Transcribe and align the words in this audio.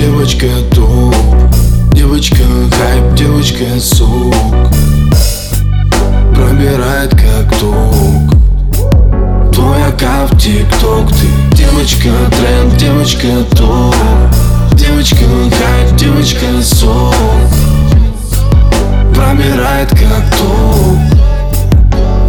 девочка 0.00 0.46
топ 0.74 1.14
Девочка 1.92 2.36
хайп, 2.36 3.14
девочка 3.14 3.64
сок 3.78 4.34
Пробирает 6.34 7.10
как 7.10 7.54
ток 7.58 9.52
Твой 9.52 9.84
аккаунт 9.86 10.40
тикток, 10.40 11.08
ты 11.10 11.56
Девочка 11.56 12.08
тренд, 12.38 12.76
девочка 12.78 13.28
топ. 13.54 13.94
Девочка 14.72 15.16
хайп, 15.16 15.96
девочка 15.96 16.46
сок 16.62 17.14
Пробирает 19.14 19.90
как 19.90 20.34
ток 20.38 20.96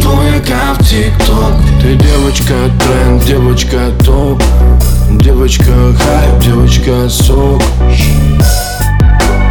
Твой 0.00 0.38
аккаунт 0.38 0.88
тик-ток 0.88 1.52
Ты 1.82 1.96
девочка 1.96 2.54
тренд, 2.80 3.24
девочка 3.26 3.78
топ. 4.04 4.42
Девочка 5.20 5.64
хайп, 5.64 6.40
девочка 6.40 6.57
сок 6.88 7.62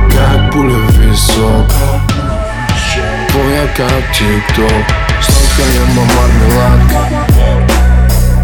Как 0.09 0.51
пуля 0.51 0.73
в 0.73 0.91
висок 0.93 1.71
Твой 3.29 3.63
аккаунт 3.63 4.05
тик-ток 4.11 4.85
Сладкая 5.21 5.85
мармеладка. 6.17 6.99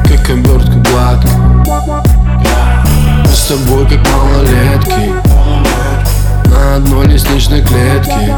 Как 0.08 0.30
обертка 0.30 0.78
гладко 0.92 1.28
Мы 3.24 3.32
с 3.34 3.46
тобой 3.46 3.88
как 3.88 4.08
малолетки. 4.12 5.12
На 6.46 6.76
одной 6.76 7.08
лестничной 7.08 7.64
клетке. 7.64 8.36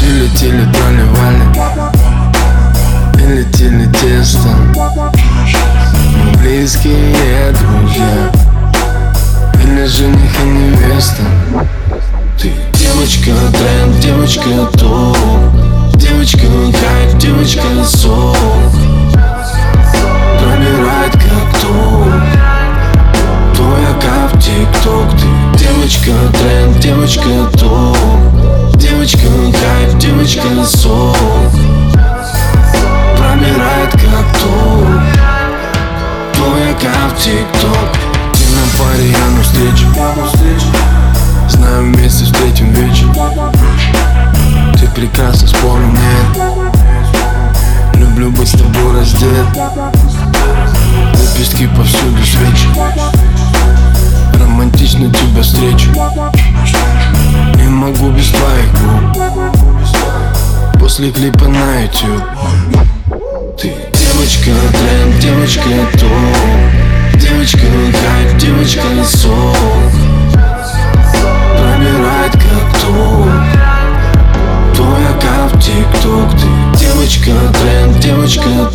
Тили-тили, 0.00 0.66
трали-вали 0.72 1.46
Тили-тили, 3.14 3.86
тесто. 3.92 4.48
Мы 6.24 6.32
близкие 6.38 7.52
друзья 7.52 8.21
Или 9.82 9.88
жених 9.88 10.40
и 10.40 10.46
невеста. 10.46 11.22
Ты 12.40 12.52
девочка 12.72 13.32
тренд, 13.52 13.98
девочка 13.98 14.68
топ 14.78 15.31
на 39.10 39.42
встрече. 39.42 39.86
Знаю, 41.48 41.92
вместе 41.92 42.24
встретим 42.24 42.72
вечер. 42.72 43.08
Ты 44.78 44.88
прекрасна, 44.88 45.48
спору 45.48 45.82
нет 45.86 46.42
Люблю 47.94 48.30
быть 48.30 48.48
с 48.48 48.52
тобой 48.52 48.92
раздет. 48.92 49.46
Лепестки 51.14 51.66
повсюду 51.68 52.22
свечи. 52.24 52.68
Романтично 54.34 55.12
тебя 55.12 55.42
встречу. 55.42 55.90
Не 57.56 57.68
могу 57.68 58.10
без 58.10 58.28
твоих 58.28 58.72
губ. 58.72 59.18
После 60.80 61.12
клипа 61.12 61.44
на 61.44 61.82
YouTube 61.82 62.24
Ты 63.60 63.72
девочка 63.92 64.50
тренд, 64.72 65.20
девочка 65.20 65.70
топ 65.98 66.31
девочка 78.22 78.71